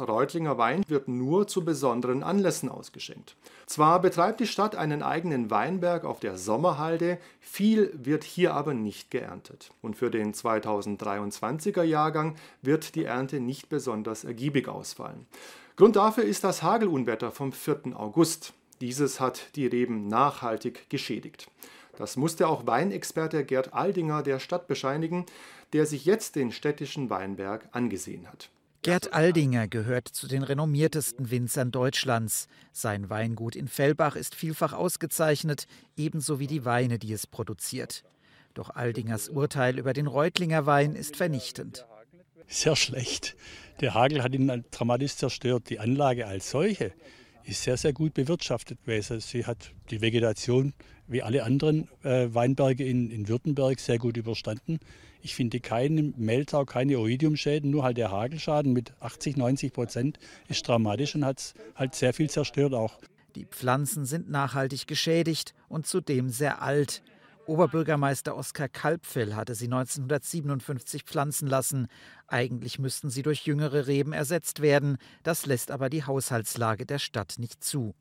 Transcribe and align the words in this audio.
Reutlinger 0.00 0.58
Wein 0.58 0.84
wird 0.86 1.08
nur 1.08 1.48
zu 1.48 1.64
besonderen 1.64 2.22
Anlässen 2.22 2.68
ausgeschenkt. 2.68 3.34
Zwar 3.66 4.00
betreibt 4.00 4.38
die 4.38 4.46
Stadt 4.46 4.76
einen 4.76 5.02
eigenen 5.02 5.50
Weinberg 5.50 6.04
auf 6.04 6.20
der 6.20 6.38
Sommerhalde, 6.38 7.18
viel 7.40 7.92
wird 7.94 8.22
hier 8.22 8.54
aber 8.54 8.74
nicht 8.74 9.10
geerntet. 9.10 9.72
Und 9.82 9.96
für 9.96 10.08
den 10.10 10.34
2023er 10.34 11.82
Jahrgang 11.82 12.36
wird 12.62 12.94
die 12.94 13.06
Ernte 13.06 13.40
nicht 13.40 13.68
besonders 13.68 14.22
ergiebig 14.22 14.68
ausfallen. 14.68 15.26
Grund 15.74 15.96
dafür 15.96 16.22
ist 16.22 16.44
das 16.44 16.62
Hagelunwetter 16.62 17.32
vom 17.32 17.50
4. 17.50 17.94
August. 17.94 18.52
Dieses 18.80 19.18
hat 19.18 19.56
die 19.56 19.66
Reben 19.66 20.06
nachhaltig 20.06 20.88
geschädigt. 20.90 21.50
Das 21.96 22.16
musste 22.16 22.46
auch 22.46 22.68
Weinexperte 22.68 23.44
Gerd 23.44 23.74
Aldinger 23.74 24.22
der 24.22 24.38
Stadt 24.38 24.68
bescheinigen, 24.68 25.26
der 25.72 25.86
sich 25.86 26.04
jetzt 26.04 26.36
den 26.36 26.52
städtischen 26.52 27.10
Weinberg 27.10 27.68
angesehen 27.72 28.28
hat. 28.28 28.48
Gerd 28.82 29.12
Aldinger 29.12 29.66
gehört 29.66 30.06
zu 30.06 30.28
den 30.28 30.44
renommiertesten 30.44 31.30
Winzern 31.30 31.72
Deutschlands. 31.72 32.46
Sein 32.72 33.10
Weingut 33.10 33.56
in 33.56 33.66
Fellbach 33.66 34.14
ist 34.14 34.36
vielfach 34.36 34.72
ausgezeichnet, 34.72 35.66
ebenso 35.96 36.38
wie 36.38 36.46
die 36.46 36.64
Weine, 36.64 37.00
die 37.00 37.12
es 37.12 37.26
produziert. 37.26 38.04
Doch 38.54 38.70
Aldingers 38.70 39.28
Urteil 39.28 39.78
über 39.78 39.92
den 39.92 40.06
Reutlinger 40.06 40.64
Wein 40.64 40.94
ist 40.94 41.16
vernichtend. 41.16 41.86
Sehr 42.46 42.76
schlecht. 42.76 43.36
Der 43.80 43.94
Hagel 43.94 44.22
hat 44.22 44.32
ihn 44.32 44.64
dramatisch 44.70 45.16
zerstört. 45.16 45.70
Die 45.70 45.80
Anlage 45.80 46.26
als 46.26 46.50
solche 46.50 46.92
ist 47.48 47.62
sehr, 47.62 47.76
sehr 47.76 47.92
gut 47.92 48.14
bewirtschaftet 48.14 48.82
gewesen. 48.84 49.20
Sie 49.20 49.46
hat 49.46 49.72
die 49.90 50.00
Vegetation 50.00 50.74
wie 51.06 51.22
alle 51.22 51.44
anderen 51.44 51.88
äh, 52.02 52.28
Weinberge 52.32 52.84
in, 52.84 53.10
in 53.10 53.28
Württemberg 53.28 53.80
sehr 53.80 53.98
gut 53.98 54.16
überstanden. 54.16 54.78
Ich 55.22 55.34
finde 55.34 55.58
keine 55.58 56.02
Mehltau, 56.16 56.64
keine 56.64 56.98
Oidiumschäden, 56.98 57.70
nur 57.70 57.82
halt 57.82 57.96
der 57.96 58.10
Hagelschaden 58.10 58.72
mit 58.72 58.92
80, 59.00 59.36
90 59.36 59.72
Prozent 59.72 60.18
ist 60.48 60.68
dramatisch 60.68 61.14
und 61.14 61.24
hat 61.24 61.54
halt 61.74 61.94
sehr 61.94 62.12
viel 62.12 62.28
zerstört 62.30 62.74
auch. 62.74 62.98
Die 63.34 63.46
Pflanzen 63.46 64.04
sind 64.04 64.30
nachhaltig 64.30 64.86
geschädigt 64.86 65.54
und 65.68 65.86
zudem 65.86 66.28
sehr 66.28 66.62
alt. 66.62 67.02
Oberbürgermeister 67.48 68.36
Oskar 68.36 68.68
Kalbfell 68.68 69.34
hatte 69.34 69.54
sie 69.54 69.64
1957 69.64 71.04
pflanzen 71.04 71.48
lassen. 71.48 71.88
Eigentlich 72.26 72.78
müssten 72.78 73.08
sie 73.08 73.22
durch 73.22 73.46
jüngere 73.46 73.86
Reben 73.86 74.12
ersetzt 74.12 74.60
werden. 74.60 74.98
Das 75.22 75.46
lässt 75.46 75.70
aber 75.70 75.88
die 75.88 76.04
Haushaltslage 76.04 76.84
der 76.84 76.98
Stadt 76.98 77.36
nicht 77.38 77.64
zu. 77.64 77.94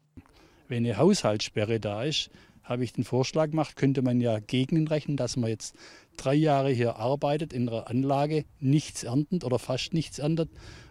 Wenn 0.67 0.85
eine 0.85 0.97
Haushaltssperre 0.97 1.79
da 1.79 2.03
ist, 2.03 2.29
habe 2.61 2.83
ich 2.83 2.91
den 2.91 3.05
Vorschlag 3.05 3.51
gemacht, 3.51 3.77
könnte 3.77 4.01
man 4.01 4.19
ja 4.19 4.39
gegenrechnen, 4.39 5.15
dass 5.15 5.37
man 5.37 5.49
jetzt 5.49 5.75
drei 6.17 6.35
Jahre 6.35 6.69
hier 6.71 6.97
arbeitet 6.97 7.53
in 7.53 7.69
einer 7.69 7.87
Anlage, 7.89 8.43
nichts 8.59 9.03
erntend 9.03 9.45
oder 9.45 9.59
fast 9.59 9.93
nichts 9.93 10.19
erntet. 10.19 10.49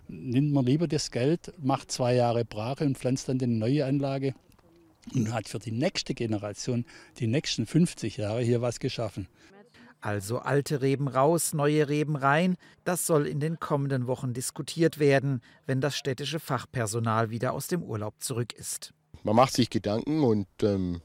Nimmt 0.08 0.52
man 0.52 0.64
lieber 0.64 0.88
das 0.88 1.10
Geld, 1.10 1.52
macht 1.58 1.92
zwei 1.92 2.14
Jahre 2.14 2.46
Brache 2.46 2.84
und 2.84 2.96
pflanzt 2.96 3.28
dann 3.28 3.38
eine 3.38 3.52
neue 3.52 3.84
Anlage 3.84 4.34
und 5.14 5.32
hat 5.32 5.48
für 5.48 5.58
die 5.58 5.72
nächste 5.72 6.14
Generation, 6.14 6.84
die 7.18 7.26
nächsten 7.26 7.66
50 7.66 8.16
Jahre 8.16 8.42
hier 8.42 8.60
was 8.60 8.80
geschaffen. 8.80 9.28
Also 10.00 10.38
alte 10.38 10.82
Reben 10.82 11.08
raus, 11.08 11.52
neue 11.52 11.88
Reben 11.88 12.16
rein, 12.16 12.56
das 12.84 13.06
soll 13.06 13.26
in 13.26 13.40
den 13.40 13.58
kommenden 13.58 14.06
Wochen 14.06 14.34
diskutiert 14.34 14.98
werden, 14.98 15.40
wenn 15.66 15.80
das 15.80 15.96
städtische 15.96 16.38
Fachpersonal 16.38 17.30
wieder 17.30 17.52
aus 17.52 17.66
dem 17.66 17.82
Urlaub 17.82 18.14
zurück 18.20 18.52
ist. 18.52 18.92
Man 19.24 19.34
macht 19.34 19.54
sich 19.54 19.70
Gedanken 19.70 20.22
und 20.22 20.46
ähm, 20.62 21.00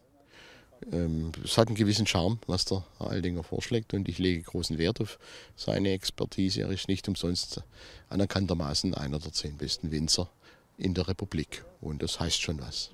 ähm, 0.92 1.32
es 1.44 1.58
hat 1.58 1.68
einen 1.68 1.76
gewissen 1.76 2.06
Charme, 2.06 2.40
was 2.48 2.66
der 2.66 2.86
Herr 2.98 3.08
Aldinger 3.08 3.44
vorschlägt 3.44 3.94
und 3.94 4.08
ich 4.10 4.20
lege 4.20 4.44
großen 4.44 4.78
Wert 4.78 5.02
auf 5.02 5.20
seine 5.56 5.92
Expertise. 5.92 6.62
Er 6.62 6.70
ist 6.70 6.88
nicht 6.88 7.08
umsonst 7.08 7.64
anerkanntermaßen 8.10 8.94
einer 8.94 9.20
der 9.20 9.32
zehn 9.32 9.58
besten 9.58 9.92
Winzer 9.92 10.30
in 10.78 10.94
der 10.94 11.08
Republik 11.08 11.64
und 11.80 12.04
das 12.04 12.20
heißt 12.20 12.42
schon 12.42 12.60
was. 12.60 12.92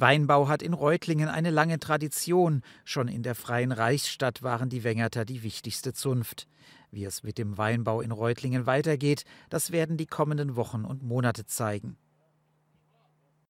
Weinbau 0.00 0.46
hat 0.46 0.62
in 0.62 0.74
Reutlingen 0.74 1.28
eine 1.28 1.50
lange 1.50 1.80
Tradition. 1.80 2.62
Schon 2.84 3.08
in 3.08 3.24
der 3.24 3.34
Freien 3.34 3.72
Reichsstadt 3.72 4.44
waren 4.44 4.68
die 4.68 4.84
Wengerter 4.84 5.24
die 5.24 5.42
wichtigste 5.42 5.92
Zunft. 5.92 6.46
Wie 6.92 7.04
es 7.04 7.24
mit 7.24 7.36
dem 7.36 7.58
Weinbau 7.58 8.00
in 8.00 8.12
Reutlingen 8.12 8.64
weitergeht, 8.64 9.24
das 9.50 9.72
werden 9.72 9.96
die 9.96 10.06
kommenden 10.06 10.54
Wochen 10.54 10.84
und 10.84 11.02
Monate 11.02 11.46
zeigen. 11.46 11.96